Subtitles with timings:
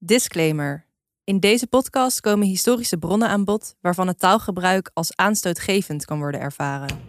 [0.00, 0.86] Disclaimer.
[1.24, 6.40] In deze podcast komen historische bronnen aan bod waarvan het taalgebruik als aanstootgevend kan worden
[6.40, 7.00] ervaren.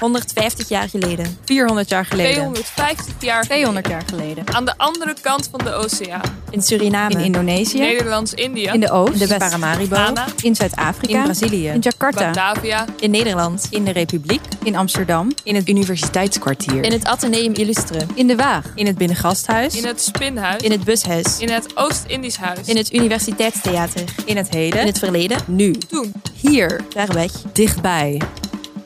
[0.00, 1.38] 150 jaar geleden.
[1.44, 2.32] 400 jaar geleden.
[2.32, 4.44] 250 jaar 200 jaar geleden.
[4.54, 6.20] aan de andere kant van de oceaan.
[6.50, 7.14] In Suriname.
[7.14, 9.96] In Indonesië, Nederlands-Indië, in de Oost, In de Paramaribo.
[9.96, 11.68] Ghana, in Zuid-Afrika, In Brazilië.
[11.68, 13.66] in Jakarta, Batavia, In Nederland.
[13.70, 14.40] In de Republiek.
[14.62, 16.84] in Amsterdam, In het Universiteitskwartier.
[16.84, 18.00] In het Atheneum Illustre.
[18.14, 19.74] in de Waag, In het Binnengasthuis.
[19.76, 21.38] in het Spinhuis, In het Bushuis.
[21.38, 22.66] in het Oost-Indisch Huis.
[22.66, 24.04] In het Universiteitstheater.
[24.24, 24.80] In het heden.
[24.80, 25.38] In het verleden.
[25.46, 25.72] Nu.
[25.72, 26.12] Toen.
[26.40, 26.80] Hier.
[26.90, 27.30] Ver weg.
[27.52, 28.20] Dichtbij.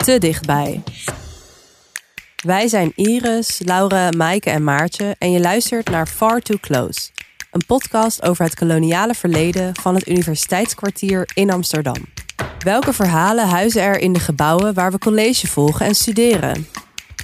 [0.04, 0.82] Te dichtbij.
[2.44, 7.10] Wij zijn Iris, Laura, Maaike en Maartje en je luistert naar Far Too Close.
[7.50, 12.04] Een podcast over het koloniale verleden van het Universiteitskwartier in Amsterdam.
[12.58, 16.66] Welke verhalen huizen er in de gebouwen waar we college volgen en studeren?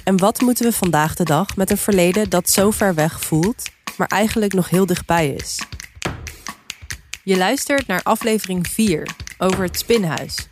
[0.03, 3.69] En wat moeten we vandaag de dag met een verleden dat zo ver weg voelt,
[3.97, 5.59] maar eigenlijk nog heel dichtbij is?
[7.23, 10.49] Je luistert naar aflevering 4 over het Spinhuis.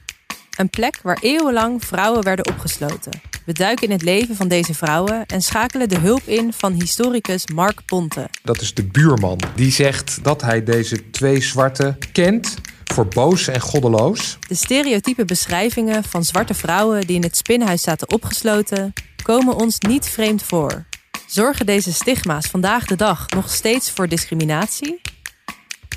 [0.60, 3.22] Een plek waar eeuwenlang vrouwen werden opgesloten.
[3.46, 7.48] We duiken in het leven van deze vrouwen en schakelen de hulp in van historicus
[7.48, 8.30] Mark Ponte.
[8.44, 9.40] Dat is de buurman.
[9.56, 14.38] Die zegt dat hij deze twee zwarte kent voor boos en goddeloos.
[14.48, 20.06] De stereotype beschrijvingen van zwarte vrouwen die in het spinhuis zaten opgesloten, komen ons niet
[20.06, 20.86] vreemd voor.
[21.28, 25.02] Zorgen deze stigma's vandaag de dag nog steeds voor discriminatie?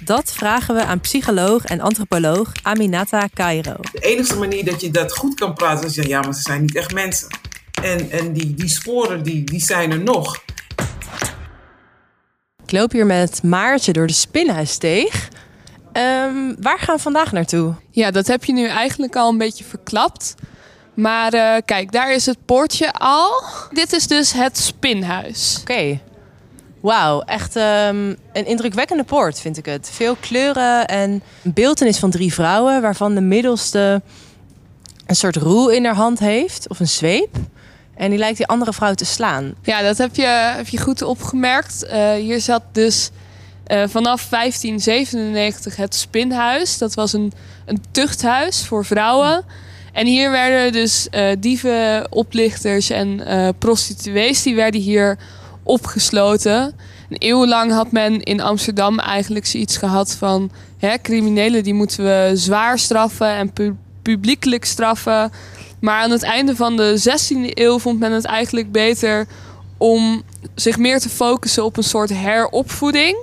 [0.04, 3.76] Dat vragen we aan psycholoog en antropoloog Aminata Cairo.
[3.92, 6.60] De enige manier dat je dat goed kan praten is, ja, ja maar ze zijn
[6.60, 7.28] niet echt mensen.
[7.82, 10.44] En, en die, die sporen, die, die zijn er nog.
[12.64, 15.28] Ik loop hier met Maartje door de spinhuissteeg.
[15.92, 17.74] Ehm, waar gaan we vandaag naartoe?
[17.90, 20.34] Ja, dat heb je nu eigenlijk al een beetje verklapt.
[20.94, 23.42] Maar eh, kijk, daar is het poortje al.
[23.70, 25.58] Dit is dus het Spinhuis.
[25.60, 26.00] Oké.
[26.82, 29.90] Wauw, echt ehm, een indrukwekkende poort vind ik het.
[29.92, 34.02] Veel kleuren en een beeltenis van drie vrouwen, waarvan de middelste
[35.06, 37.36] een soort roe in haar hand heeft, of een zweep.
[37.94, 39.54] En die lijkt die andere vrouw te slaan.
[39.62, 40.26] Ja, dat heb je,
[40.56, 41.84] heb je goed opgemerkt.
[41.84, 43.10] Eh, hier zat dus
[43.64, 46.78] eh, vanaf 1597 het Spinhuis.
[46.78, 47.32] Dat was een,
[47.66, 49.44] een tuchthuis voor vrouwen.
[49.92, 53.22] En hier werden dus eh, dieven, oplichters en
[53.58, 54.42] prostituees...
[54.42, 55.18] die werden hier
[55.62, 56.74] opgesloten.
[57.08, 60.50] En eeuwenlang had men in Amsterdam eigenlijk zoiets gehad van...
[60.78, 65.30] Hè, criminelen die moeten we zwaar straffen en pu- publiekelijk straffen...
[65.82, 69.26] Maar aan het einde van de 16e eeuw vond men het eigenlijk beter
[69.76, 70.22] om
[70.54, 73.16] zich meer te focussen op een soort heropvoeding.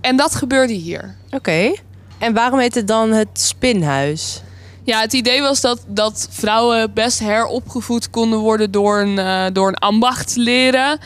[0.00, 1.14] En dat gebeurde hier.
[1.30, 1.72] Oké.
[2.18, 4.42] En waarom heet het dan het spinhuis?
[4.84, 9.68] Ja, het idee was dat, dat vrouwen best heropgevoed konden worden door een, eh, door
[9.68, 10.98] een ambacht te leren.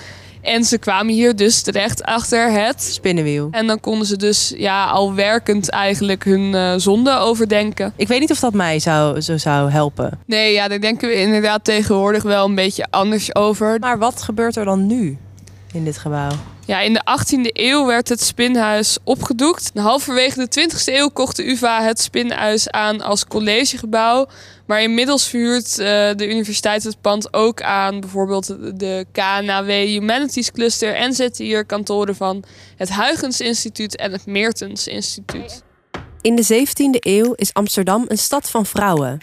[0.45, 2.83] En ze kwamen hier dus terecht achter het.
[2.83, 3.49] Spinnenwiel.
[3.51, 7.93] En dan konden ze dus ja, al werkend eigenlijk hun eh, zonde overdenken.
[7.97, 10.19] Ik weet niet of dat mij zou, zo zou helpen.
[10.27, 13.79] Nee, ja, daar denken we inderdaad tegenwoordig wel een beetje anders over.
[13.81, 15.19] Maar wat gebeurt er dan nu
[15.75, 16.31] in dit gebouw?
[16.67, 19.71] Ja, in de 18e eeuw werd het spinhuis opgedoekt.
[19.75, 24.27] Halverwege de 20e eeuw kocht de UvA het spinhuis aan als collegegebouw.
[24.67, 25.87] Maar inmiddels verhuurt eh,
[26.17, 28.47] de universiteit het pand ook aan bijvoorbeeld
[28.79, 30.95] de KNAW Humanities Cluster.
[30.95, 32.45] En zetten hier kantoren van
[32.77, 35.63] het Huygens Instituut en het Meertens Instituut.
[36.21, 39.19] In de 17e eeuw is Amsterdam een stad van vrouwen.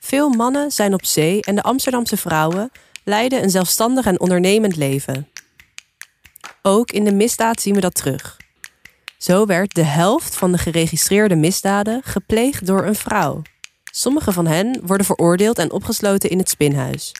[0.00, 2.70] Veel mannen zijn op zee en de Amsterdamse vrouwen
[3.04, 5.28] leiden een zelfstandig en ondernemend leven.
[6.62, 8.36] Ook in de misdaad zien we dat terug.
[9.18, 13.42] Zo werd de helft van de geregistreerde misdaden gepleegd door een vrouw.
[13.84, 17.12] Sommige van hen worden veroordeeld en opgesloten in het spinhuis.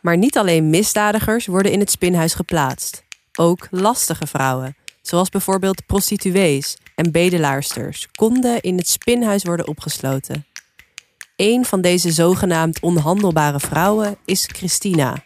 [0.00, 3.04] Maar niet alleen misdadigers worden in het spinhuis geplaatst.
[3.38, 10.46] Ook lastige vrouwen, zoals bijvoorbeeld prostituees en bedelaarsters, konden in het spinhuis worden opgesloten.
[11.36, 15.24] Een van deze zogenaamd onhandelbare vrouwen is Christina.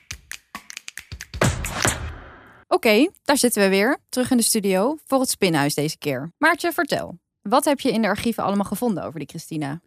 [2.76, 6.33] Oké, daar zitten we weer, terug in de studio, voor het Spinhuis deze keer.
[6.39, 7.18] Maartje, vertel.
[7.42, 9.80] Wat heb je in de archieven allemaal gevonden over die Christina?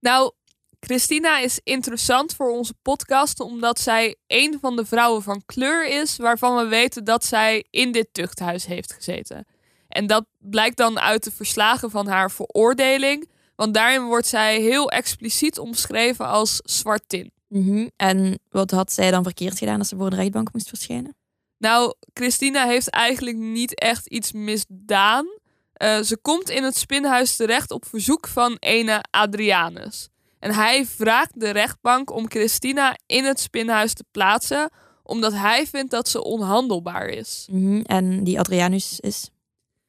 [0.00, 0.32] Nou,
[0.80, 6.16] Christina is interessant voor onze podcast omdat zij een van de vrouwen van kleur is
[6.16, 9.46] waarvan we weten dat zij in dit tuchthuis heeft gezeten.
[9.88, 14.90] En dat blijkt dan uit de verslagen van haar veroordeling, want daarin wordt zij heel
[14.90, 17.32] expliciet omschreven als zwartin.
[17.48, 17.88] Mhm.
[17.96, 21.16] En wat had zij dan verkeerd gedaan als ze voor de rechtbank moest verschijnen?
[21.64, 25.26] Nou, Christina heeft eigenlijk niet echt iets misdaan.
[25.72, 30.08] Eh, ze komt in het spinhuis terecht op verzoek van ene Adrianus.
[30.38, 34.70] En hij vraagt de rechtbank om Christina in het spinhuis te plaatsen,
[35.02, 37.48] omdat hij vindt dat ze onhandelbaar is.
[37.50, 37.80] Mhm.
[37.80, 39.30] En die Adrianus is?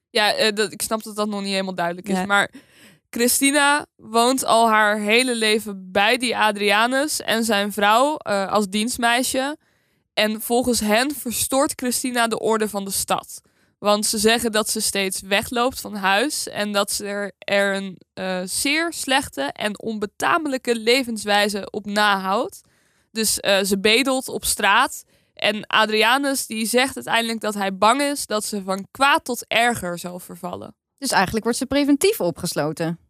[0.09, 2.17] Ja, eh, dat, ik snap dat dat nog niet helemaal duidelijk is.
[2.17, 2.25] Ja.
[2.25, 2.51] Maar
[3.09, 9.57] Christina woont al haar hele leven bij die Adrianus en zijn vrouw eh, als dienstmeisje.
[10.15, 13.41] En volgens hen verstoort Christina de orde van de stad.
[13.79, 18.41] Want ze zeggen dat ze steeds wegloopt van huis en dat ze er, een eh,
[18.43, 22.61] zeer slechte en onbetamelijke levenswijze op nahoudt.
[23.11, 25.03] Dus eh, ze bedelt op straat.
[25.33, 29.99] En Adrianus die zegt uiteindelijk dat hij bang is dat ze van kwaad tot erger
[29.99, 30.75] zal vervallen.
[30.97, 33.04] Dus eigenlijk wordt ze preventief opgesloten.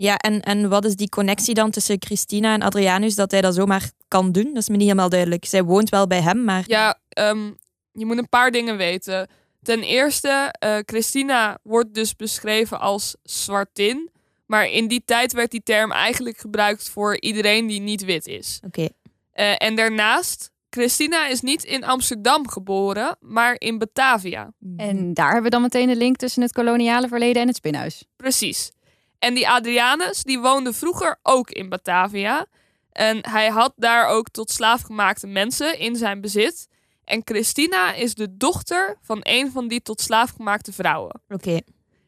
[0.00, 3.54] Ja, en, en wat is die connectie dan tussen Christina en Adrianus dat hij dat
[3.54, 4.44] zomaar kan doen?
[4.44, 5.44] Dat is me niet helemaal duidelijk.
[5.44, 7.50] Zij woont wel bij hem, maar Ja, ehm,
[7.92, 9.28] je moet een paar dingen weten.
[9.62, 14.10] Ten eerste, eh, Christina wordt dus beschreven als zwartin.
[14.46, 18.60] Maar in die tijd werd die term eigenlijk gebruikt voor iedereen die niet wit is.
[18.66, 18.88] oké.
[19.32, 24.52] Eh, en daarnaast, Christina is niet in Amsterdam geboren, maar in Batavia.
[24.76, 28.04] En daar hebben we dan meteen de link tussen het koloniale verleden en het spinhuis.
[28.16, 28.70] Precies.
[29.18, 32.46] En die Adrianus, die woonde vroeger ook in Batavia.
[32.92, 36.68] En hij had daar ook tot slaafgemaakte mensen in zijn bezit.
[37.04, 41.20] En Christina is de dochter van een van die tot slaafgemaakte vrouwen.
[41.28, 41.60] Oké.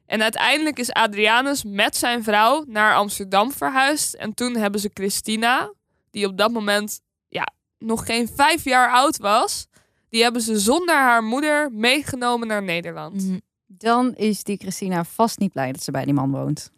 [0.07, 4.15] En uiteindelijk is Adrianus met zijn vrouw naar Amsterdam verhuisd.
[4.15, 5.73] En toen hebben ze Christina,
[6.11, 9.67] die op dat moment ja, nog geen vijf jaar oud was,
[10.09, 13.25] die hebben ze zonder haar moeder meegenomen naar Nederland.
[13.25, 13.39] Mhm.
[13.67, 16.71] Dan is die Christina vast niet blij dat ze bij die man woont.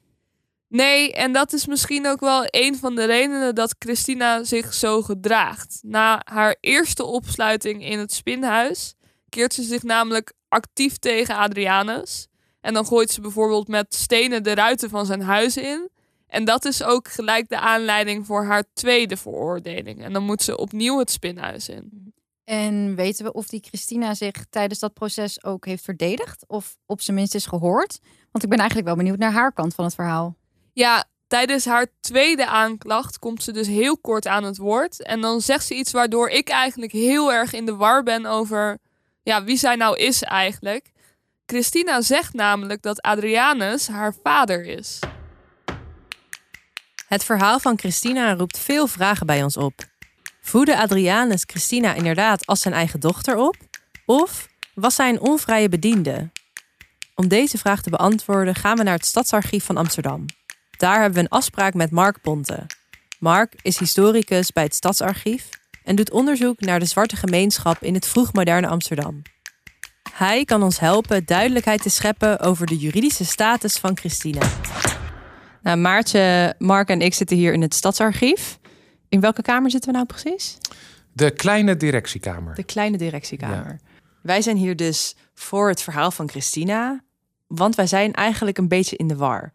[0.72, 5.02] Nee, en dat is misschien ook wel een van de redenen dat Christina zich zo
[5.02, 5.80] gedraagt.
[5.82, 8.94] Na haar eerste opsluiting in het spinhuis
[9.28, 12.28] keert ze zich namelijk actief tegen Adrianus.
[12.60, 15.90] En dan gooit ze bijvoorbeeld met stenen de ruiten van zijn huis in.
[16.26, 20.02] En dat is ook gelijk de aanleiding voor haar tweede veroordeling.
[20.02, 22.14] En dan moet ze opnieuw het spinhuis in.
[22.44, 26.44] En weten we of die Christina zich tijdens dat proces ook heeft verdedigd?
[26.46, 27.98] Of op zijn minst is gehoord?
[28.30, 30.40] Want ik ben eigenlijk wel benieuwd naar haar kant van het verhaal.
[30.72, 35.02] Ja, tijdens haar tweede aanklacht komt ze dus heel kort aan het woord.
[35.02, 38.78] En dan zegt ze iets waardoor ik eigenlijk heel erg in de war ben over
[39.22, 40.90] ja, wie zij nou is eigenlijk.
[41.46, 44.98] Christina zegt namelijk dat Adrianus haar vader is.
[47.08, 49.74] Het verhaal van Christina roept veel vragen bij ons op.
[50.40, 53.56] Voedde Adrianus Christina inderdaad als zijn eigen dochter op?
[54.06, 56.30] Of was zij een onvrije bediende?
[57.14, 60.26] Om deze vraag te beantwoorden gaan we naar het Stadsarchief van Amsterdam.
[60.82, 62.66] Daar hebben we een afspraak met Mark Ponte.
[63.18, 65.48] Mark is historicus bij het Stadsarchief
[65.84, 69.22] en doet onderzoek naar de zwarte gemeenschap in het vroegmoderne Amsterdam.
[70.12, 74.48] Hij kan ons helpen duidelijkheid te scheppen over de juridische status van Christina.
[75.62, 78.58] Nou, Maartje, Mark en ik zitten hier in het Stadsarchief.
[79.08, 80.58] In welke kamer zitten we nou precies?
[81.12, 82.54] De kleine directiekamer.
[82.54, 83.80] De kleine directiekamer.
[84.22, 87.04] Wij zijn hier dus voor het verhaal van Christina,
[87.46, 89.52] want wij zijn eigenlijk een beetje in de war.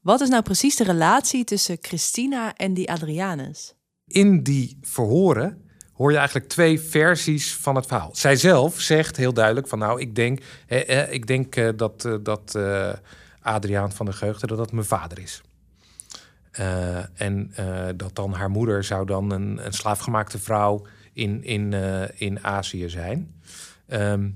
[0.00, 3.74] Wat is nou precies de relatie tussen Christina en die Adrianus?
[4.06, 5.62] In die verhoren
[5.92, 8.10] hoor je eigenlijk twee versies van het verhaal.
[8.12, 10.40] Zij zelf zegt heel duidelijk van nou, ik denk,
[11.10, 12.92] ik denk eh, dat, eh, dat eh,
[13.40, 15.42] Adriaan van der Geugde dat dat mijn vader is.
[16.50, 21.72] Eh, en eh, dat dan haar moeder zou dan een, een slaafgemaakte vrouw in, in,
[22.14, 23.40] in Azië zijn.
[23.86, 24.30] Ehm,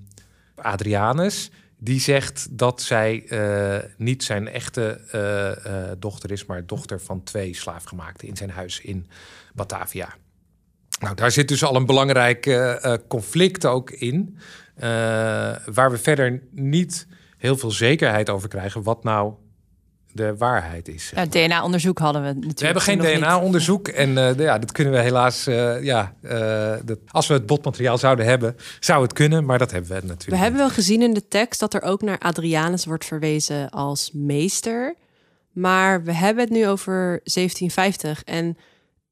[0.55, 1.51] Adrianus,
[1.85, 7.23] die zegt dat zij eh, niet zijn echte eh, eh, dochter is, maar dochter van
[7.23, 9.07] twee slaafgemaakten in zijn huis in
[9.55, 10.15] Batavia.
[11.01, 12.61] Nou, daar zit dus al een belangrijk
[13.09, 14.39] conflict ook in,
[15.65, 17.07] waar we verder niet
[17.39, 19.35] heel veel zekerheid over krijgen wat nou
[20.13, 21.07] de waarheid is.
[21.07, 22.59] zeg Ja, DNA-onderzoek hadden we natuurlijk.
[22.59, 22.99] we hebben geen.
[22.99, 25.47] DNA-onderzoek en eh, ja, dat kunnen we helaas.
[25.47, 29.71] eh, ja, eh, dat, als we het botmateriaal zouden hebben, zou het kunnen, maar dat
[29.71, 30.29] hebben we natuurlijk.
[30.29, 34.11] We hebben wel gezien in de tekst dat er ook naar Adrianus wordt verwezen als
[34.13, 34.95] meester.
[35.53, 38.57] Maar we hebben het nu over 1750 en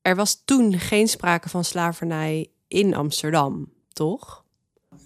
[0.02, 4.44] er was toen geen sprake van slavernij in Amsterdam, toch?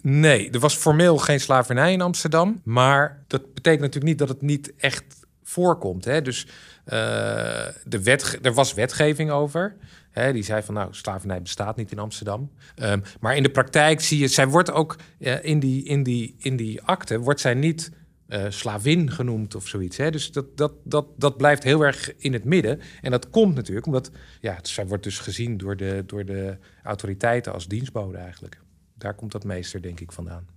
[0.01, 2.61] Nee, er was formeel geen slavernij in Amsterdam.
[2.63, 5.03] Maar dat betekent natuurlijk niet dat het niet echt
[5.47, 6.05] voorkomt.
[6.05, 6.21] Hè?
[6.21, 6.47] Dus
[6.85, 9.75] eh, de wet, er was wetgeving over.
[10.11, 10.33] Hè?
[10.33, 12.51] Die zei van nou, slavernij bestaat niet in Amsterdam.
[12.75, 16.35] Ehm, maar in de praktijk zie je, zij wordt ook eh, in, die, in, die,
[16.39, 17.91] in die akte, wordt zij niet
[18.27, 19.97] eh, slavin genoemd of zoiets.
[19.97, 20.11] Hè?
[20.11, 22.79] Dus dat, dat, dat, dat blijft heel erg in het midden.
[23.01, 24.11] En dat komt natuurlijk omdat
[24.41, 28.61] ja, zij wordt dus gezien door de, door de autoriteiten als dienstbode eigenlijk.
[28.97, 30.54] Daar komt dat meester, denk ik, vandaan.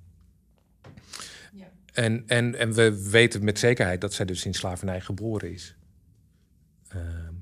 [1.99, 5.77] En, en, en we weten met zekerheid dat zij dus in slavernij geboren is.
[6.89, 7.33] Ehm,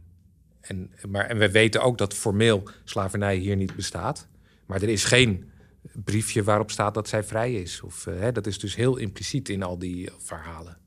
[0.61, 4.29] en, maar, en we weten ook dat formeel slavernij hier niet bestaat.
[4.67, 5.51] Maar er is geen
[6.05, 7.81] briefje waarop staat dat zij vrij is.
[7.81, 10.79] Of, eh, hè, dat is dus heel impliciet in al die verhalen.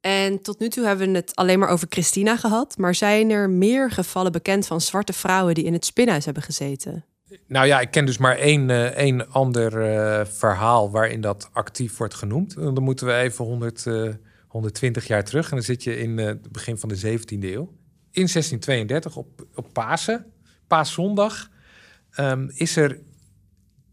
[0.00, 2.76] En tot nu toe hebben we het alleen maar over Christina gehad.
[2.76, 7.04] Maar zijn er meer gevallen bekend van zwarte vrouwen die in het spinhuis hebben gezeten?
[7.46, 11.96] Nou ja, ik ken dus maar één, eh, één ander eh, verhaal waarin dat actief
[11.96, 12.56] wordt genoemd.
[12.56, 14.10] En dan moeten we even 100, eh,
[14.48, 15.50] 120 jaar terug.
[15.50, 17.76] En dan zit je in eh, het begin van de 17e eeuw.
[18.10, 20.26] In 1632 op, op Pasen,
[20.66, 21.50] Paaszondag,
[22.10, 23.00] ehm, is er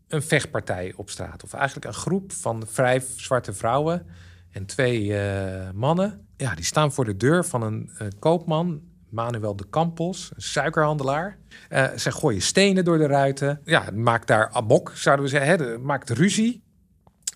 [0.07, 1.43] een vechtpartij op straat.
[1.43, 4.05] Of eigenlijk een groep van vijf zwarte vrouwen
[4.51, 6.27] en twee eh, mannen.
[6.37, 8.81] Ja, die staan voor de deur van een eh, koopman,
[9.15, 11.37] Manuel de Campos, een suikerhandelaar.
[11.69, 13.61] Eh zij gooien stenen door de ruiten.
[13.63, 15.59] Ja, maakt daar amok, zouden we zeggen.
[15.59, 15.77] Hè?
[15.77, 16.63] Maakt ruzie.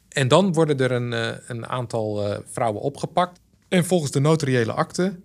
[0.09, 3.39] En dan worden er een, eh, een aantal eh, vrouwen opgepakt.
[3.67, 5.19] En volgens de notariële akte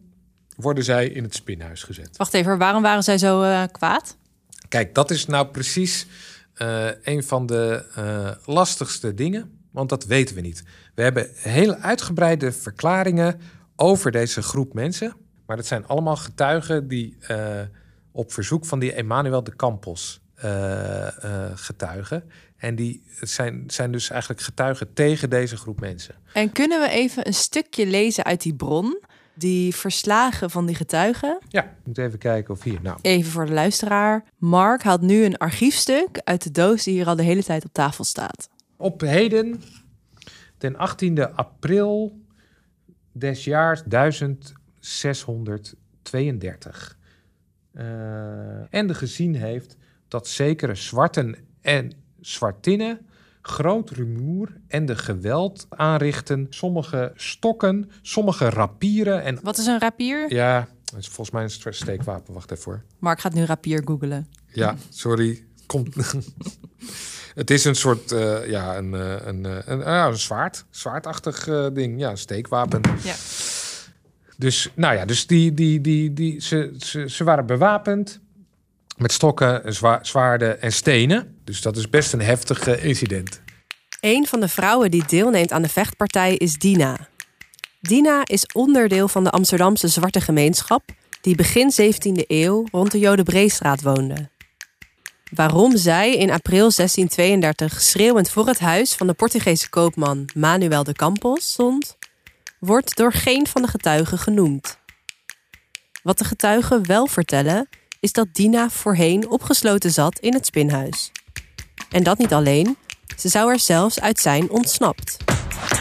[0.56, 2.16] worden zij in het spinhuis gezet.
[2.16, 4.16] Wacht even, waarom waren zij zo kwaad?
[4.68, 6.06] Kijk, dat is nou precies
[7.02, 7.84] een van de
[8.44, 10.64] lastigste dingen, want dat weten we niet.
[10.94, 13.40] We hebben hele uitgebreide verklaringen
[13.76, 15.16] over deze groep mensen,
[15.46, 17.60] maar dat zijn allemaal getuigen die eh,
[18.12, 22.30] op verzoek van die Emmanuel de Campos eh, eh, getuigen.
[22.56, 26.14] En die zijn, zijn dus eigenlijk getuigen tegen deze groep mensen.
[26.32, 29.02] En kunnen we even een stukje lezen uit die bron?
[29.34, 31.38] Die verslagen van die getuigen.
[31.48, 32.78] Ja, ik moet even kijken of hier.
[32.82, 34.24] Nou, Even voor de luisteraar.
[34.38, 37.72] Mark haalt nu een archiefstuk uit de doos die hier al de hele tijd op
[37.72, 38.48] tafel staat.
[38.76, 39.62] Op heden,
[40.58, 42.20] ten 18e april
[43.12, 43.82] des jaars
[45.02, 46.98] 1632.
[47.72, 49.76] eh, en de gezien heeft
[50.08, 53.06] dat zekere zwarten en zwartinnen
[53.42, 56.46] groot rumoer en de geweld aanrichten.
[56.50, 59.38] Sommige stokken, sommige rapieren en...
[59.42, 60.32] Wat is een rapier?
[60.32, 62.34] Ja, dat is volgens mij een st- steekwapen.
[62.34, 62.82] Wacht even hoor.
[62.98, 64.28] Mark gaat nu rapier googelen.
[64.46, 65.44] Ja, sorry.
[65.66, 65.94] Komt.
[67.34, 70.64] het is een soort, eh, ja, een, eh, een, een, ja, een zwaard.
[70.70, 72.00] Zwaardachtig ding.
[72.00, 72.80] Ja, een steekwapen.
[73.02, 73.14] Ja.
[74.36, 78.20] Dus, nou ja, dus die, die, die, die, ze, ze, ze waren bewapend
[78.96, 81.36] met stokken, zwa zwaarden en stenen.
[81.44, 83.40] Dus dat is best een heftig incident.
[84.00, 87.08] Een van de vrouwen die deelneemt aan de vechtpartij is Dina.
[87.80, 90.82] Dina is onderdeel van de Amsterdamse zwarte gemeenschap
[91.20, 94.28] die begin 17e eeuw rond de Jodenbreestraat woonde.
[95.30, 100.92] Waarom zij in april 1632 schreeuwend voor het huis van de Portugese koopman Manuel de
[100.92, 101.96] Campos stond,
[102.64, 104.78] wordt door geen van de getuigen genoemd.
[106.02, 107.68] Wat de getuigen wel vertellen,
[108.00, 111.12] is dat Dina voorheen opgesloten zat in het spinhuis.
[111.90, 112.76] En dat niet alleen,
[113.16, 115.16] ze zou er zelfs uit zijn ontsnapt.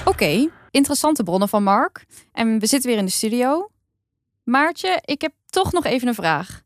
[0.06, 2.06] Oké, interessante bronnen van Mark.
[2.32, 3.70] En we zitten weer in de studio.
[4.44, 6.62] Maartje, ik heb toch nog even een vraag.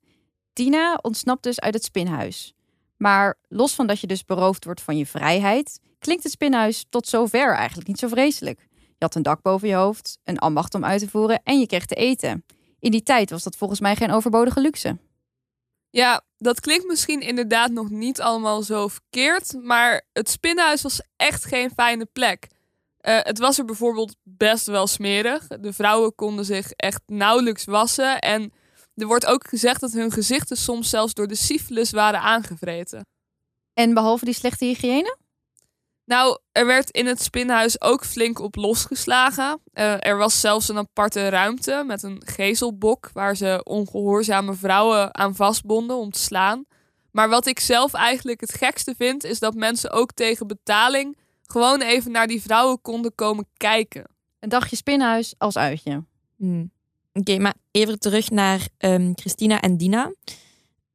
[0.53, 2.53] Tina ontsnapt dus uit het spinhuis.
[2.97, 7.07] Maar los van dat je dus beroofd wordt van je vrijheid, klinkt het spinhuis tot
[7.07, 8.66] zover eigenlijk niet zo vreselijk.
[8.97, 11.67] Je had een dak boven je hoofd, een ambacht om uit te voeren en je
[11.67, 12.45] kreeg te eten.
[12.79, 14.97] In die tijd was dat volgens mij geen overbodige luxe.
[15.89, 21.45] Ja, dat klinkt misschien inderdaad nog niet allemaal zo verkeerd, maar het spinnenhuis was echt
[21.45, 22.47] geen fijne plek.
[22.97, 25.47] Eh, het was er bijvoorbeeld best wel smerig.
[25.47, 28.53] De vrouwen konden zich echt nauwelijks wassen en
[28.95, 33.05] er wordt ook gezegd dat hun gezichten soms zelfs door de syfilis waren aangevreten.
[33.73, 35.17] En behalve die slechte hygiëne?
[36.07, 39.59] Nou, er werd in het spinhuis ook flink op losgeslagen.
[39.73, 45.35] Eh, er was zelfs een aparte ruimte met een gezelbok waar ze ongehoorzame vrouwen aan
[45.35, 46.65] vastbonden om te slaan.
[47.11, 51.81] Maar wat ik zelf eigenlijk het gekste vind, is dat mensen ook tegen betaling gewoon
[51.81, 54.03] even naar die vrouwen konden komen kijken.
[54.39, 56.03] Een dagje spinhuis als uitje.
[56.37, 56.71] Hmm.
[57.13, 60.13] Oké, maar even terug naar ehm, Christina en Dina.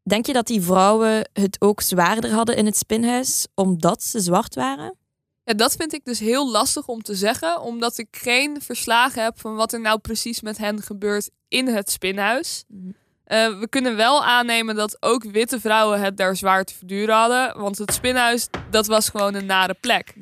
[0.02, 4.54] Denk je dat die vrouwen het ook zwaarder hadden in het spinhuis omdat ze zwart
[4.54, 5.00] waren?
[5.45, 9.41] Ja, dat vind ik dus heel lastig om te zeggen, omdat ik geen verslagen heb
[9.41, 12.65] van wat er nou precies met hen gebeurt in het spinhuis.
[12.69, 12.91] Mhm.
[13.25, 17.59] Eh, we kunnen wel aannemen dat ook witte vrouwen het daar zwaar te verduren hadden,
[17.61, 20.15] want het spinhuis dat was gewoon een nare plek.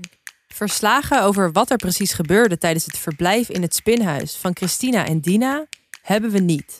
[0.49, 5.21] Verslagen over wat er precies gebeurde tijdens het verblijf in het spinhuis van Christina en
[5.21, 5.67] Dina
[6.03, 6.79] hebben we niet.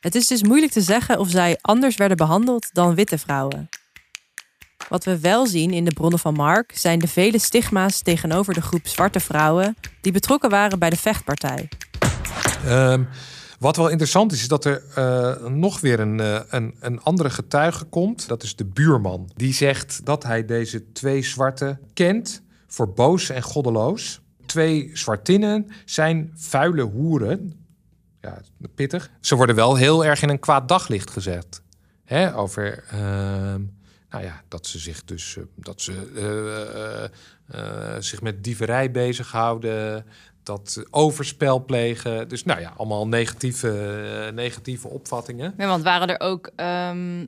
[0.00, 3.68] Het is dus moeilijk te zeggen of zij anders werden behandeld dan witte vrouwen.
[4.92, 8.60] Wat we wel zien in de bronnen van Mark zijn de vele stigma's tegenover de
[8.60, 11.68] groep zwarte vrouwen die betrokken waren bij de vechtpartij.
[12.64, 13.04] Ehm,
[13.58, 17.30] wat wel interessant is, is dat er eh, nog weer een, eh, een, een andere
[17.30, 18.28] getuige komt.
[18.28, 19.30] Dat is de buurman.
[19.36, 24.20] Die zegt dat hij deze twee zwarte kent voor boos en goddeloos.
[24.46, 27.66] Twee zwartinnen zijn vuile hoeren.
[28.20, 28.40] Ja,
[28.74, 29.10] pittig.
[29.20, 31.62] Ze worden wel heel erg in een kwaad daglicht gezet.
[32.04, 33.60] Hè, over, ehm,
[34.12, 37.04] nou ja, dat ze zich dus eh, dat ze, eh,
[37.94, 40.06] eh, zich met dieverij bezighouden,
[40.42, 42.28] dat overspel plegen.
[42.28, 45.54] Dus nou ja, allemaal negatieve, negatieve opvattingen.
[45.56, 47.26] Ja, want waren er ook, ehm,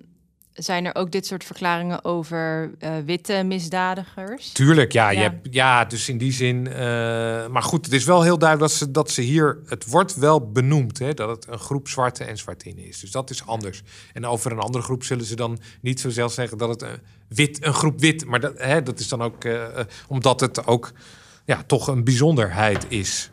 [0.54, 4.52] zijn er ook dit soort verklaringen over eh, witte misdadigers?
[4.52, 5.10] Tuurlijk, ja.
[5.10, 5.18] Ja.
[5.20, 6.66] Je hebt, ja, dus in die zin.
[6.66, 6.76] eh,
[7.46, 9.58] maar goed, het is wel heel duidelijk dat ze, dat ze hier.
[9.66, 13.00] Het wordt wel benoemd hè, dat het een groep zwarte en zwartinnen is.
[13.00, 13.82] Dus dat is anders.
[14.12, 16.98] En over een andere groep zullen ze dan niet zo zelf zeggen dat het een,
[17.28, 18.24] wit, een groep wit.
[18.26, 19.62] Maar dat, hè, dat is dan ook eh,
[20.08, 20.92] omdat het ook
[21.44, 23.30] ja, toch een bijzonderheid is.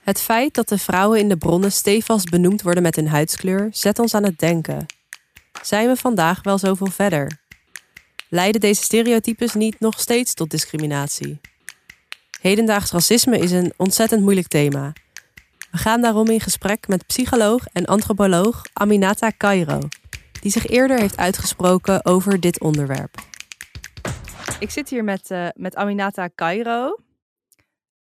[0.00, 3.98] Het feit dat de vrouwen in de bronnen stevast benoemd worden met hun huidskleur zet
[3.98, 4.86] ons aan het denken.
[5.68, 7.40] Zijn we vandaag wel zoveel verder?
[8.28, 11.40] Leiden deze stereotypes niet nog steeds tot discriminatie?
[12.40, 14.92] Hedendaags racisme is een ontzettend moeilijk thema.
[15.70, 19.78] We gaan daarom in gesprek met psycholoog en antropoloog Aminata Cairo,
[20.40, 23.14] die zich eerder heeft uitgesproken over dit onderwerp.
[24.60, 26.96] Ik zit hier met, eh, met Aminata Cairo.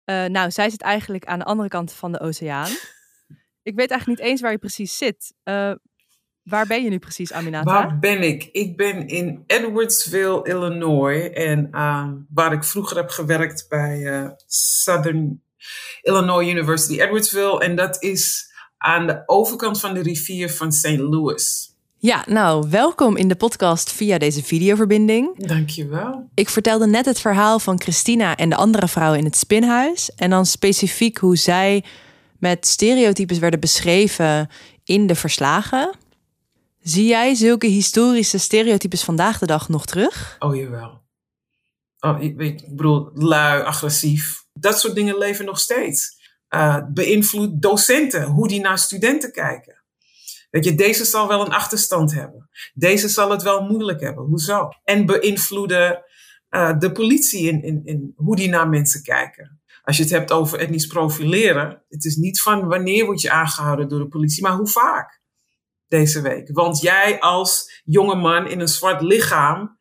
[0.05, 2.71] Eh, nou, zij zit eigenlijk aan de andere kant van de oceaan.
[3.63, 5.35] Ik weet eigenlijk niet eens waar je precies zit.
[5.43, 5.73] Eh,
[6.43, 7.73] waar ben je nu precies, Aminata?
[7.73, 8.49] Waar ben ik?
[8.53, 11.31] Ik ben in Edwardsville, Illinois.
[11.31, 15.43] En uh, waar ik vroeger heb gewerkt bij uh, Southern
[16.03, 17.61] Illinois University Edwardsville.
[17.61, 20.99] En dat is aan de overkant van de rivier van St.
[20.99, 21.71] Louis.
[21.99, 25.47] Ja, nou, welkom in de podcast via deze videoverbinding.
[25.47, 26.29] Dankjewel.
[26.35, 30.11] Ik vertelde net het verhaal van Christina en de andere vrouwen in het spinhuis.
[30.17, 31.85] En dan specifiek hoe zij
[32.39, 34.49] met stereotypes werden beschreven
[34.85, 35.95] in de verslagen.
[36.83, 40.37] Zie jij zulke historische stereotypes vandaag de dag nog terug?
[40.39, 41.03] Oh, jawel.
[41.99, 44.45] Oh, ik, ik bedoel, lui, agressief.
[44.53, 46.21] Dat soort dingen leven nog steeds.
[46.55, 49.85] Uh, beïnvloedt docenten, hoe die naar studenten kijken.
[50.51, 52.49] Weet je, deze zal wel een achterstand hebben.
[52.75, 54.25] Deze zal het wel moeilijk hebben.
[54.25, 54.69] Hoezo?
[54.85, 56.05] En beïnvloeden
[56.51, 59.61] uh, de politie in, in, in hoe die naar mensen kijken.
[59.83, 63.89] Als je het hebt over etnisch profileren, het is niet van wanneer word je aangehouden
[63.89, 65.22] door de politie, maar hoe vaak
[65.93, 66.49] deze week.
[66.53, 69.79] Want jij als jonge man in een zwart lichaam,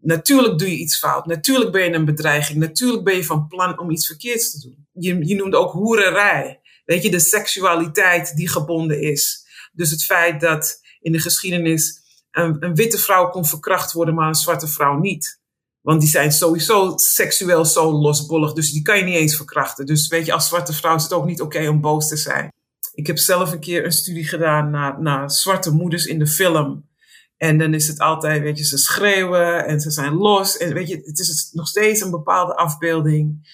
[0.00, 1.26] natuurlijk doe je iets fout.
[1.26, 2.58] Natuurlijk ben je een bedreiging.
[2.58, 4.86] Natuurlijk ben je van plan om iets verkeerds te doen.
[4.92, 6.60] Je, je noemde ook hoererij.
[6.84, 9.46] Weet je, de seksualiteit die gebonden is.
[9.72, 14.28] Dus het feit dat in de geschiedenis een, een, witte vrouw kon verkracht worden, maar
[14.28, 15.40] een zwarte vrouw niet.
[15.80, 19.86] Want die zijn sowieso seksueel zo losbollig, dus die kan je niet eens verkrachten.
[19.86, 22.52] Dus weet je, als zwarte vrouw is het ook niet oké om boos te zijn.
[22.94, 26.88] Ik heb zelf een keer een studie gedaan naar, naar zwarte moeders in de film.
[27.36, 30.56] En dan is het altijd, weet je, ze schreeuwen en ze zijn los.
[30.56, 33.52] En weet je, het is nog steeds een bepaalde afbeelding.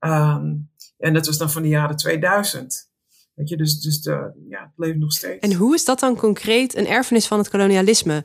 [0.00, 2.90] Um, en dat was dan van de jaren 2000.
[3.34, 5.38] Weet je, dus, dus de, ja, het leeft nog steeds.
[5.38, 8.24] En hoe is dat dan concreet een erfenis van het kolonialisme?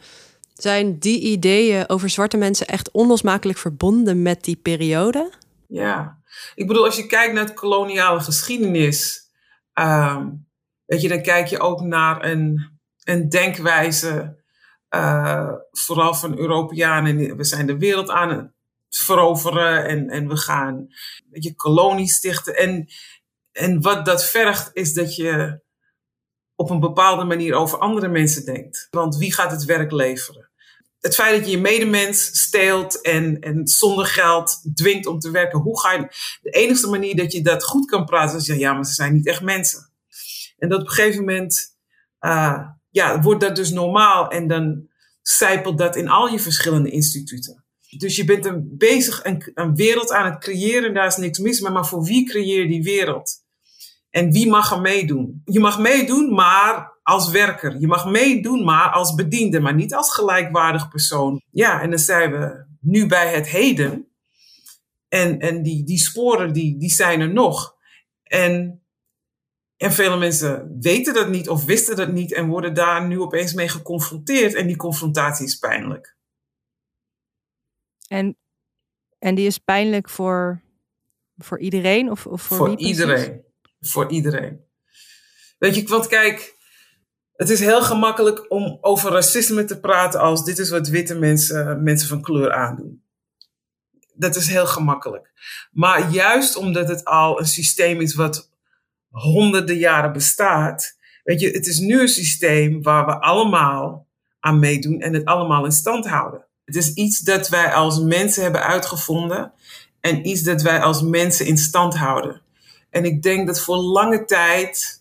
[0.54, 5.32] Zijn die ideeën over zwarte mensen echt onlosmakelijk verbonden met die periode?
[5.68, 6.18] Ja,
[6.56, 9.30] ik bedoel, als je kijkt naar de koloniale geschiedenis,
[9.74, 10.48] um,
[10.86, 14.42] weet je, dan kijk je ook naar een, een denkwijze,
[14.90, 17.38] uh, vooral van Europeanen.
[17.38, 18.52] We zijn de wereld aan het
[18.90, 20.88] veroveren en, en we gaan,
[21.30, 22.56] weet je, kolonies stichten.
[22.56, 22.88] En
[23.54, 25.62] en wat dat vergt, is dat je
[26.56, 28.88] op een bepaalde manier over andere mensen denkt.
[28.90, 30.52] Want wie gaat het werk leveren?
[31.00, 35.60] Het feit dat je je medemens steelt en, en zonder geld dwingt om te werken.
[35.60, 36.08] Hoe ga je.
[36.42, 39.28] De enige manier dat je dat goed kan praten is: ja maar ze zijn niet
[39.28, 39.93] echt mensen.
[40.64, 41.78] En dat op een gegeven moment.
[42.20, 44.30] Uh, ja, wordt dat dus normaal.
[44.30, 44.88] En dan
[45.22, 47.66] zijpelt dat in al je verschillende instituten.
[47.98, 50.94] Dus je bent een, bezig een, een wereld aan het creëren.
[50.94, 51.72] Daar is niks mis mee.
[51.72, 53.32] Maar voor wie creëer je die wereld?
[54.10, 55.42] En wie mag er meedoen?
[55.46, 57.80] Je mag meedoen, maar als werker.
[57.80, 61.42] Je mag meedoen, maar als bediende, maar niet als gelijkwaardig persoon.
[61.52, 64.08] Ja, en dan zijn we nu bij het heden.
[65.08, 67.76] En, en die, die sporen, die, die zijn er nog.
[68.24, 68.83] En,
[69.84, 73.54] en vele mensen weten dat niet of wisten dat niet en worden daar nu opeens
[73.54, 74.54] mee geconfronteerd.
[74.54, 76.16] En die confrontatie is pijnlijk.
[78.08, 78.38] En,
[79.20, 80.62] en die is pijnlijk voor,
[81.38, 82.12] voor iedereen?
[82.12, 83.44] Of, of voor, voor iedereen
[83.88, 84.66] voor iedereen.
[85.58, 86.56] Weet je, want kijk,
[87.36, 91.84] het is heel gemakkelijk om over racisme te praten als dit is wat witte mensen,
[91.84, 93.04] mensen van kleur aandoen.
[94.14, 95.32] Dat is heel gemakkelijk.
[95.72, 98.53] Maar juist omdat het al een systeem is wat
[99.14, 104.08] honderden jaren bestaat, weet je, het is nu een systeem waar we allemaal
[104.40, 106.46] aan meedoen en het allemaal in stand houden.
[106.66, 109.52] Het is iets dat wij als mensen hebben uitgevonden
[110.00, 112.42] en iets dat wij als mensen in stand houden.
[112.90, 115.00] En ik denk dat voor lange tijd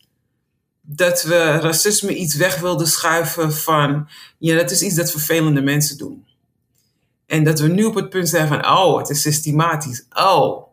[0.81, 5.99] dat we racisme iets weg wilden schuiven van, ja, dat is iets dat vervelende mensen
[5.99, 6.27] doen.
[7.27, 10.07] En dat we nu op het punt zijn van, oh, het is systematisch.
[10.11, 10.67] Oh,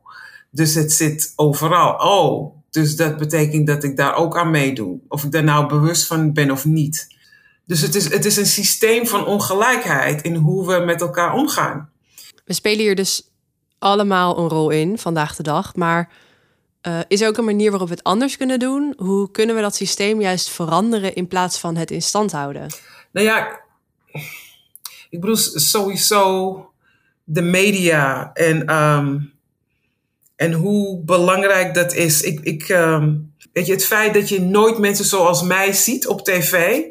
[0.51, 1.93] dus het zit overal.
[1.93, 4.99] Oh, dus dat betekent dat ik daar ook aan meedoe.
[5.07, 7.07] Of ik daar nou bewust van ben of niet.
[7.65, 11.89] Dus het is, het is een systeem van ongelijkheid in hoe we met elkaar omgaan.
[12.45, 13.29] We spelen hier dus
[13.79, 15.75] allemaal een rol in vandaag de dag.
[15.75, 16.11] Maar
[16.87, 18.93] uh, is er ook een manier waarop we het anders kunnen doen?
[18.97, 22.67] Hoe kunnen we dat systeem juist veranderen in plaats van het in stand houden?
[23.11, 23.59] Nou ja,
[25.09, 26.71] ik bedoel sowieso
[27.23, 29.33] de media en, um,
[30.39, 32.21] en hoe belangrijk dat is.
[32.21, 36.23] Ik, ik, um, weet je, het feit dat je nooit mensen zoals mij ziet op
[36.23, 36.81] tv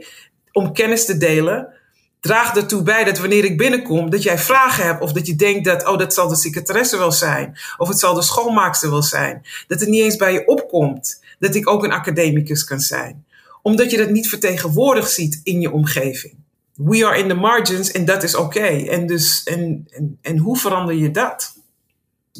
[0.52, 1.74] om kennis te delen,
[2.20, 5.64] draagt ertoe bij dat wanneer ik binnenkom, dat jij vragen hebt of dat je denkt
[5.64, 9.46] dat, oh, dat zal de secretaresse wel zijn of het zal de schoonmaakster wel zijn.
[9.66, 13.24] Dat het niet eens bij je opkomt dat ik ook een academicus kan zijn.
[13.62, 16.34] Omdat je dat niet vertegenwoordigd ziet in je omgeving.
[16.74, 18.66] We are in the margins en dat is oké.
[18.66, 19.88] En, dus, en,
[20.22, 21.57] en hoe verander je dat?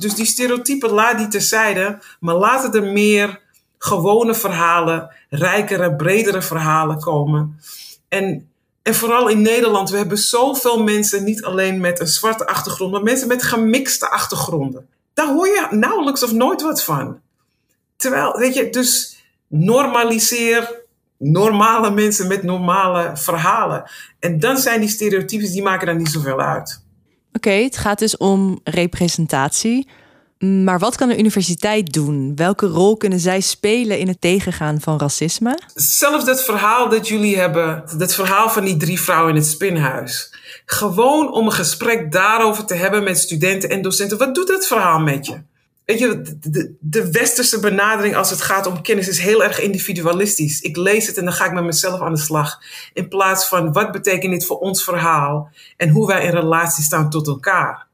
[0.00, 3.40] Dus die stereotypen laat die terzijde, maar laten er meer
[3.78, 7.60] gewone verhalen, rijkere, bredere verhalen komen.
[8.08, 8.48] En,
[8.82, 13.02] en vooral in Nederland, we hebben zoveel mensen, niet alleen met een zwarte achtergrond, maar
[13.02, 14.88] mensen met gemixte achtergronden.
[15.14, 17.20] Daar hoor je nauwelijks of nooit wat van.
[17.96, 20.86] Terwijl, weet je, dus normaliseer
[21.18, 23.90] normale mensen met normale verhalen.
[24.18, 26.82] En dan zijn die stereotypes, die maken dan niet zoveel uit.
[27.38, 29.88] Oké, het gaat dus om representatie.
[30.38, 32.36] Maar wat kan een universiteit doen?
[32.36, 35.58] Welke rol kunnen zij spelen in het tegengaan van racisme?
[35.74, 40.34] Zelfs dat verhaal dat jullie hebben, dat verhaal van die drie vrouwen in het spinhuis.
[40.64, 44.18] Gewoon om een gesprek daarover te hebben met studenten en docenten.
[44.18, 45.40] Wat doet dat verhaal met je?
[45.88, 50.60] Weet je, de, de, westerse benadering als het gaat om kennis is heel erg individualistisch.
[50.60, 52.60] Ik lees het en dan ga ik met mezelf aan de slag.
[52.92, 57.10] In plaats van wat betekent dit voor ons verhaal en hoe wij in relatie staan
[57.10, 57.86] tot elkaar.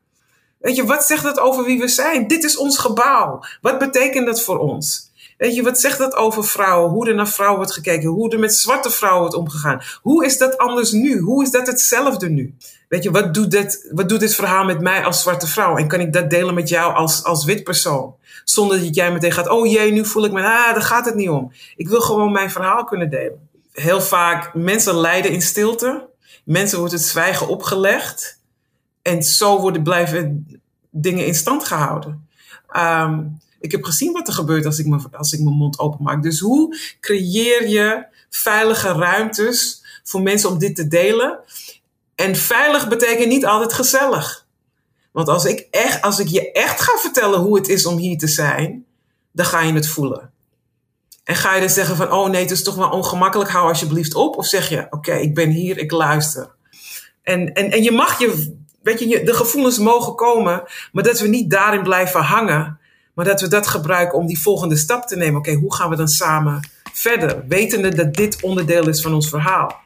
[0.58, 2.26] Weet je, wat zegt dat over wie we zijn?
[2.26, 3.44] Dit is ons gebouw.
[3.60, 5.10] Wat betekent dat voor ons?
[5.38, 6.90] Weet je, wat zegt dat over vrouwen?
[6.90, 8.08] Hoe er naar vrouwen wordt gekeken?
[8.08, 9.82] Hoe er met zwarte vrouwen wordt omgegaan?
[10.02, 11.18] Hoe is dat anders nu?
[11.18, 12.54] Hoe is dat hetzelfde nu?
[12.94, 15.76] Weet je, wat doet dit, wat doet dit verhaal met mij als zwarte vrouw?
[15.76, 18.14] En kan ik dat delen met jou als, als wit persoon?
[18.44, 21.14] Zonder dat jij meteen gaat, oh jee, nu voel ik me, ah, daar gaat het
[21.14, 21.52] niet om.
[21.76, 23.48] Ik wil gewoon mijn verhaal kunnen delen.
[23.72, 26.08] Heel vaak, mensen lijden in stilte.
[26.44, 28.40] Mensen wordt het zwijgen opgelegd.
[29.02, 30.46] En zo worden blijven
[30.90, 32.28] dingen in stand gehouden.
[32.76, 36.22] Um, ik heb gezien wat er gebeurt als ik, me, als ik mijn mond openmaak.
[36.22, 41.38] Dus hoe creëer je veilige ruimtes voor mensen om dit te delen?
[42.14, 44.46] En veilig betekent niet altijd gezellig.
[45.12, 48.18] Want als ik, echt, als ik je echt ga vertellen hoe het is om hier
[48.18, 48.84] te zijn,
[49.32, 50.32] dan ga je het voelen.
[51.24, 54.14] En ga je dan zeggen van, oh nee, het is toch wel ongemakkelijk, hou alsjeblieft
[54.14, 54.36] op.
[54.36, 56.50] Of zeg je, oké, ik ben hier, ik luister.
[57.22, 61.28] En, en, en je mag je, weet je, de gevoelens mogen komen, maar dat we
[61.28, 62.78] niet daarin blijven hangen.
[63.14, 65.38] Maar dat we dat gebruiken om die volgende stap te nemen.
[65.38, 67.44] Oké, hoe gaan we dan samen verder?
[67.48, 69.83] Wetende dat dit onderdeel is van ons verhaal.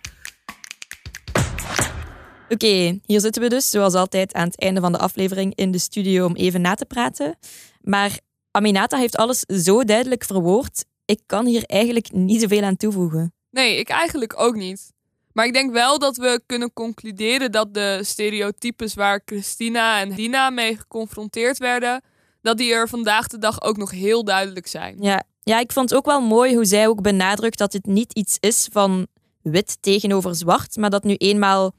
[2.51, 5.79] Oké, hier zitten we dus, zoals altijd, aan het einde van de aflevering in de
[5.79, 7.39] studio om even na te praten.
[7.81, 8.19] Maar
[8.51, 10.85] Aminata heeft alles zo duidelijk verwoord.
[11.05, 13.33] Ik kan hier eigenlijk niet zoveel aan toevoegen.
[13.51, 14.93] Nee, ik eigenlijk ook niet.
[15.33, 20.51] Maar ik denk wel dat we kunnen concluderen dat de stereotypes waar Christina en Dina
[20.51, 22.03] mee geconfronteerd werden,
[22.43, 24.97] dat die er vandaag de dag ook nog heel duidelijk zijn.
[25.01, 25.25] Ja.
[25.43, 28.37] ja, ik vond het ook wel mooi hoe zij ook benadrukt dat het niet iets
[28.41, 29.07] is van
[29.43, 31.75] wit tegenover zwart, maar dat nu eenmaal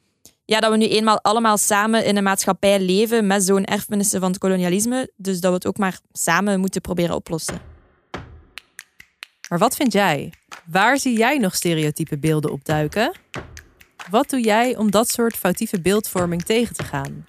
[0.49, 4.29] ja, dat we nu eenmaal allemaal samen in een maatschappij leven met zo'n erfenissen van
[4.29, 5.12] het kolonialisme.
[5.15, 7.62] Dus dat we het ook maar samen moeten proberen oplossen.
[9.49, 10.33] Maar wat vind jij?
[10.65, 13.12] Waar zie jij nog stereotype beelden opduiken?
[14.09, 17.25] Wat doe jij om dat soort foutieve beeldvorming tegen te gaan?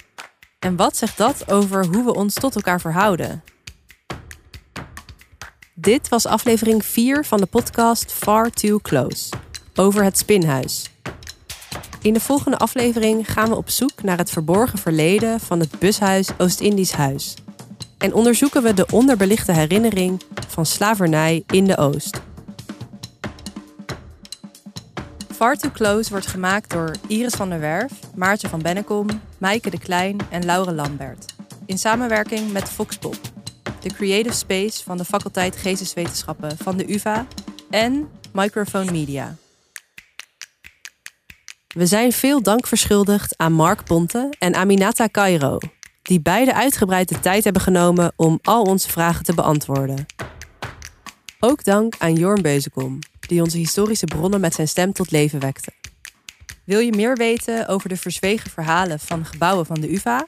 [0.59, 3.45] En wat zegt dat over hoe we ons tot elkaar verhouden?
[5.75, 9.33] Dit was aflevering 4 van de podcast Far Too Close
[9.75, 10.91] over het Spinhuis.
[12.03, 16.29] In de volgende aflevering gaan we op zoek naar het verborgen verleden van het bushuis
[16.39, 17.35] Oost-Indisch Huis.
[17.99, 22.21] En onderzoeken we de onderbelichte herinnering van slavernij in de Oost.
[25.35, 29.07] Far Too Close wordt gemaakt door Iris van der Werf, Maartje van Bennekom,
[29.39, 31.35] Maaike de Klein en Laure Lambert.
[31.67, 33.19] In samenwerking met Foxpop,
[33.81, 37.27] de creative space van de faculteit Geesteswetenschappen van de UvA
[37.71, 39.37] en Microphone Media.
[41.75, 45.59] We zijn veel dank verschuldigd aan Mark Ponte en Aminata Cairo,
[46.03, 50.07] die beide uitgebreid de tijd hebben genomen om al onze vragen te beantwoorden.
[51.41, 55.73] Ook dank aan Jorn Beuzekom, die onze historische bronnen met zijn stem tot leven wekte.
[56.65, 60.27] Wil je meer weten over de verzwegen verhalen van gebouwen van de UvA?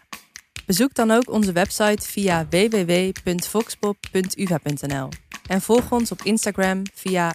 [0.66, 5.08] Bezoek dan ook onze website via www.voxpop.uva.nl
[5.46, 7.34] en volg ons op Instagram via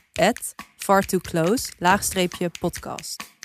[0.78, 3.36] fartooclose-podcast.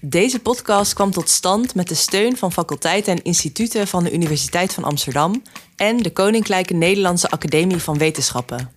[0.00, 4.74] Deze podcast kwam tot stand met de steun van faculteiten en instituten van de Universiteit
[4.74, 5.42] van Amsterdam
[5.76, 8.72] en de Koninklijke Nederlandse Academie van Wetenschappen.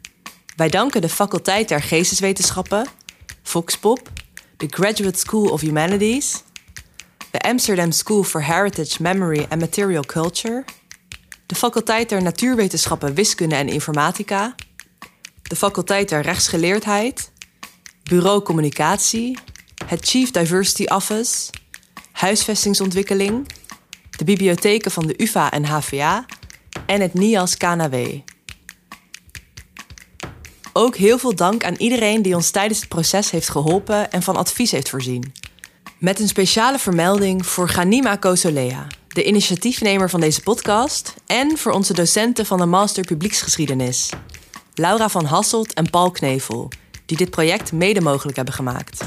[0.55, 2.87] Wij danken de Faculteit der Geesteswetenschappen,
[3.43, 4.09] Voxpop,
[4.57, 6.43] de Graduate School of Humanities,
[7.31, 10.65] de Amsterdam School for Heritage, Memory and Material Culture,
[11.45, 14.55] de Faculteit der Natuurwetenschappen, Wiskunde en Informatica,
[15.41, 17.31] de Faculteit der Rechtsgeleerdheid,
[18.03, 19.37] Bureau Communicatie,
[19.91, 21.49] het Chief Diversity Office,
[22.11, 23.47] Huisvestingsontwikkeling,
[24.17, 26.25] de bibliotheken van de UvA en HVA
[26.85, 27.95] en het NIAS KNW.
[30.73, 34.35] Ook heel veel dank aan iedereen die ons tijdens het proces heeft geholpen en van
[34.35, 35.33] advies heeft voorzien.
[35.97, 41.93] Met een speciale vermelding voor Ganima Kosolea, de initiatiefnemer van deze podcast, en voor onze
[41.93, 44.09] docenten van de Master Publieksgeschiedenis,
[44.73, 46.71] Laura van Hasselt en Paul Knevel,
[47.05, 49.03] die dit project mede mogelijk hebben gemaakt.